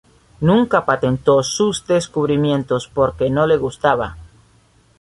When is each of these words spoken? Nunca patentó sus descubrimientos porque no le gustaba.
Nunca 0.39 0.83
patentó 0.83 1.43
sus 1.43 1.85
descubrimientos 1.85 2.87
porque 2.91 3.29
no 3.29 3.45
le 3.45 3.57
gustaba. 3.57 4.17